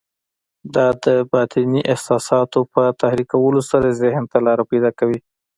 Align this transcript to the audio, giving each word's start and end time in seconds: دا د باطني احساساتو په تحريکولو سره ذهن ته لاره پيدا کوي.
دا 0.75 0.87
د 1.03 1.07
باطني 1.31 1.81
احساساتو 1.93 2.59
په 2.73 2.81
تحريکولو 3.01 3.61
سره 3.71 3.97
ذهن 4.01 4.23
ته 4.31 4.37
لاره 4.45 4.63
پيدا 4.71 4.91
کوي. 4.99 5.19